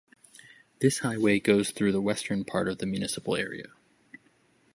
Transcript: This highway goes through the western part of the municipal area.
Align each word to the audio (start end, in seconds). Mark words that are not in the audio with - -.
This 0.79 1.01
highway 1.01 1.39
goes 1.39 1.69
through 1.69 1.91
the 1.91 2.01
western 2.01 2.43
part 2.43 2.67
of 2.67 2.79
the 2.79 2.87
municipal 2.87 3.35
area. 3.35 3.67